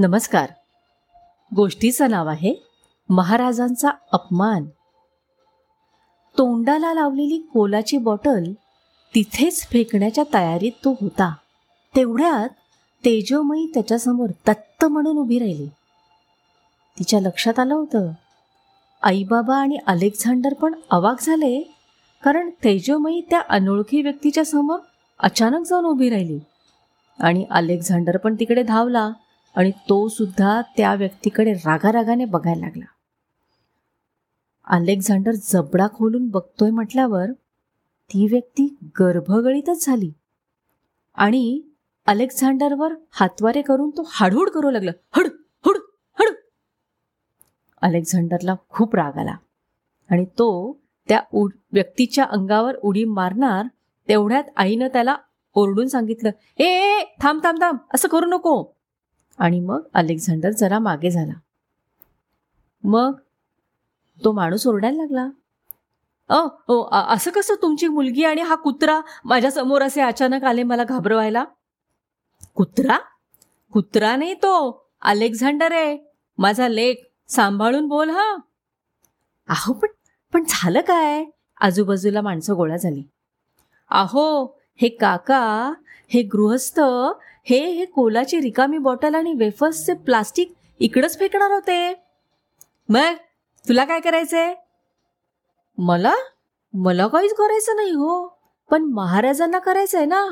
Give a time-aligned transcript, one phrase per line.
[0.00, 0.50] नमस्कार.
[1.56, 2.54] गोष्टीचं नाव आहे
[3.08, 4.64] महाराजांचा अपमान.
[6.38, 8.52] तोंडाला लावलेली कोलाची बॉटल
[9.14, 11.34] तिथेच फेकण्याच्या तयारीत तो होता.
[11.96, 12.48] तेवढ्यात
[13.04, 15.66] तेजोमयी त्याच्यासमोर तत्त म्हणून उभी राहिली.
[16.98, 18.10] तिच्या लक्षात आलं होतं.
[19.02, 21.60] आईबाबा आणि अलेक्झांडर पण अवाक झाले
[22.22, 24.78] कारण तेजोमयी त्या अनोळखी व्यक्तीच्या समोर
[25.18, 26.38] अचानक जाऊन उभी राहिली.
[27.20, 29.10] आणि अलेक्झांडर पण तिकडे धावला.
[29.58, 32.84] आणि तो सुद्धा त्या व्यक्तीकडे रागारागाने बघायला लागला.
[34.64, 37.32] अलेक्झांडर जबडा खोलून बघतोय म्हटल्यावर
[38.10, 40.12] ती व्यक्ती गर्भगळीतच झाली.
[41.14, 41.60] आणि
[42.06, 44.90] अलेक्झांडरवर हातवारे करून तो हाडहूड करू लागला.
[45.16, 45.26] हड
[45.64, 45.76] हुड
[46.20, 46.34] हड.
[47.82, 49.34] अलेक्झांडरला खूप राग आला.
[50.10, 53.66] आणि तो त्या उड व्यक्तीच्या अंगावर उडी मारणार
[54.08, 55.16] तेवढ्यात आईनं त्याला
[55.54, 58.77] ओरडून सांगितलं ए, थांब थांब थांब असं करू नको.
[59.38, 61.32] आणि मग अलेक्झांडर जरा मागे झाला.
[62.84, 63.12] मग
[64.24, 65.28] तो माणूस ओरडायला लागला.
[66.28, 71.44] अ ओ असं कसं तुमची मुलगी आणि हा कुत्रा माझ्यासमोर असे अचानक आले मला घाबरवायला?
[72.54, 72.98] कुत्रा?
[73.72, 74.84] कुत्रा नाही तो.
[75.02, 75.98] अलेक्झांडर आहे.
[76.38, 76.94] माझा लेख
[77.28, 78.36] सांभाळून बोल हा.
[79.48, 79.88] अहो पण
[80.32, 81.24] पण झालं काय?
[81.60, 83.02] आजूबाजूला माणसं गोळा झाली.
[83.90, 85.72] अहो हे काका
[86.08, 86.80] हे गृहस्थ
[87.44, 92.04] हे हे कोलाची रिकामी बॉटल आणि वेफर्सचे प्लास्टिक इकडंच फेकणार होते.
[92.88, 93.14] मग
[93.68, 94.54] तुला काय करायचंय?
[95.78, 96.14] मला?
[96.74, 98.38] मला काहीच करायचं नाही हो.
[98.70, 100.26] पण महाराजांना करायचंय ना.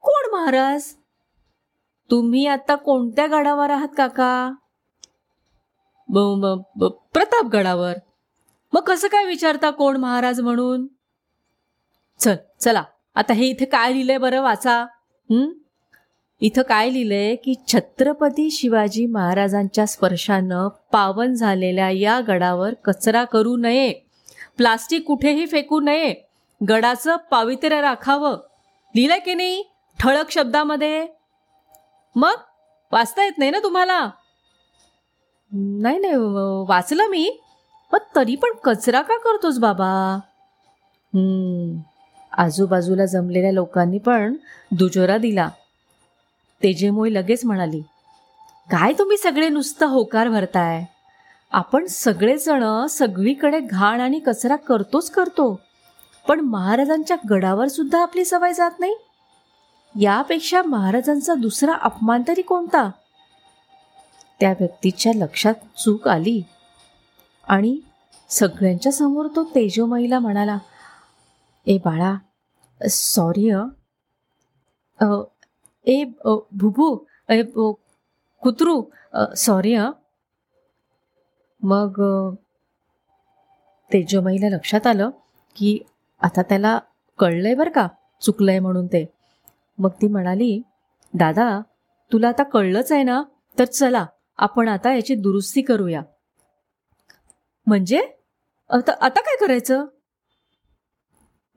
[0.00, 0.94] कोण महाराज?
[2.10, 4.52] तुम्ही आता कोणत्या गडावर आहात काका?
[6.08, 7.94] ब- ब- प्रतापगडावर.
[8.72, 10.86] मग कसं काय विचारता कोण महाराज म्हणून?
[12.18, 12.82] चल चला.
[13.16, 14.86] आता हे इथे काय लिहिलंय बरं वाचा.
[16.40, 23.92] इथं काय लिहिलंय की छत्रपती शिवाजी महाराजांच्या स्पर्शानं पावन झालेल्या या गडावर कचरा करू नये.
[24.56, 26.14] प्लास्टिक कुठेही फेकू नये.
[26.68, 28.36] गडाचं पावित्र्य राखावं.
[28.94, 29.62] लिहिलंय की नाही?
[29.98, 31.06] ठळक शब्दामध्ये.
[32.16, 32.34] मग?
[32.92, 34.10] वाचता येत नाही ना तुम्हाला?
[35.52, 36.14] नाही नाही
[36.68, 37.40] वाचलं मी.
[37.92, 40.18] पण तरी पण कचरा का करतोस बाबा?
[41.14, 41.80] हम्म
[42.36, 44.34] आजूबाजूला जमलेल्या लोकांनी पण
[44.70, 45.48] दुजोरा दिला.
[46.62, 47.80] तेजेमोई लगेच म्हणाली
[48.70, 50.84] काय तुम्ही सगळे नुसतं होकार भरताय?
[51.52, 55.60] आपण सगळेजण सगळीकडे घाण आणि कचरा करतोच करतो.
[56.28, 58.94] पण महाराजांच्या गडावर सुद्धा आपली सवय जात नाही.
[60.00, 62.90] यापेक्षा महाराजांचा दुसरा अपमान तरी कोणता?
[64.40, 66.42] त्या व्यक्तीच्या लक्षात चूक आली
[67.48, 67.78] आणि
[68.28, 70.58] सगळ्यांच्या समोर तो तेजोमईला म्हणाला
[71.66, 72.14] ए बाळा
[72.80, 73.62] सॉरी अ.
[75.86, 76.04] ए
[76.60, 76.88] भुभू
[77.30, 77.42] ए
[78.42, 78.74] कुत्रू
[79.36, 79.90] सॉरी अ.
[81.62, 82.34] मग अ,
[83.90, 85.10] तेजोमईला लक्षात आलं
[85.56, 85.78] की
[86.20, 86.78] आता त्याला
[87.18, 87.86] कळलंय बरं का
[88.22, 89.04] चुकलंय म्हणून ते.
[89.78, 90.60] मग ती म्हणाली
[91.14, 91.48] दादा
[92.12, 93.22] तुला आता कळलंच आहे ना
[93.56, 94.04] तर चला
[94.38, 96.02] आपण आता याची दुरुस्ती करूया.
[97.66, 98.00] म्हणजे?
[98.70, 99.84] आता आता काय करायचं?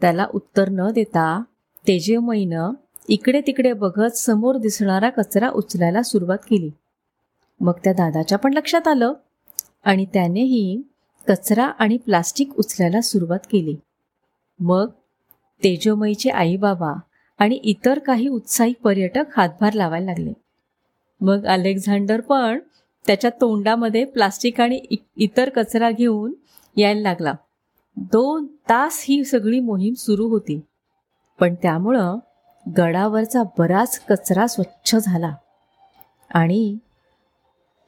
[0.00, 1.42] त्याला उत्तर न देता
[1.86, 2.70] तेजमयीनं
[3.08, 6.70] इकडे तिकडे बघत समोर दिसणारा कचरा उचलायला सुरुवात केली.
[7.60, 9.12] मग त्या दादाच्या पण लक्षात आलं
[9.84, 10.82] आणि त्यानेही
[11.28, 13.76] कचरा आणि प्लास्टिक उचलायला सुरुवात केली.
[14.60, 14.88] मग
[15.64, 16.92] तेजोमयीचे आईबाबा
[17.38, 20.32] आणि इतर काही उत्साही पर्यटक हातभार लावायला लागले.
[21.20, 22.58] मग अलेक्झांडर पण
[23.06, 26.32] त्याच्या तोंडामध्ये प्लास्टिक आणि इ- इतर कचरा घेऊन
[26.76, 27.34] यायला लागला.
[28.00, 30.60] दोन तास ही सगळी मोहीम सुरू होती.
[31.40, 32.18] पण त्यामुळं
[32.78, 35.34] गडावरचा बराच कचरा स्वच्छ झाला.
[36.34, 36.76] आणि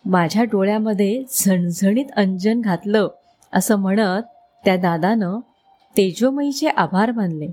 [0.05, 3.09] माझ्या डोळ्यामध्ये झणझणीत अंजन घातलं
[3.53, 4.23] असं म्हणत
[4.65, 5.41] त्या दादानं
[5.97, 7.49] तेजोमयीचे आभार मानले.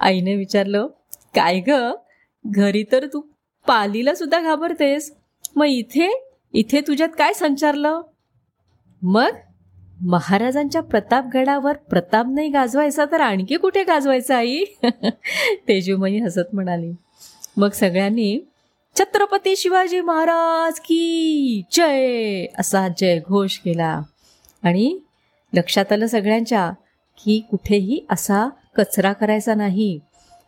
[0.00, 0.86] आईने विचारलं
[1.34, 1.70] काय ग?
[2.46, 3.20] घरी तर तू
[3.66, 5.16] पालीला सुद्धा घाबरतेस.
[5.56, 8.00] मग इथे इथे तुझ्यात काय संचारलं?
[9.02, 9.28] मग
[10.02, 14.64] महाराजांच्या प्रतापगडावर प्रताप नाही गाजवायचा तर आणखी कुठे गाजवायचा आई?
[15.68, 16.92] तेजूमयी हसत म्हणाली.
[17.56, 18.48] मग सगळ्यांनी
[18.98, 24.02] छत्रपती शिवाजी महाराज की जय असा जय घोष केला.
[24.62, 24.98] आणि
[25.54, 26.72] लक्षात आलं सगळ्यांच्या
[27.24, 30.00] की कुठेही असा कचरा करायचा नाही.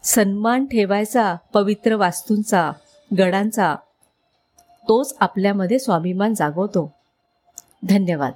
[0.04, 2.72] सन्मान ठेवायचा पवित्र वास्तूंचा
[3.18, 3.76] गडांचा.
[4.88, 6.94] तोच आपल्यामध्ये स्वाभिमान जागवतो.
[7.88, 8.32] धन्यवाद.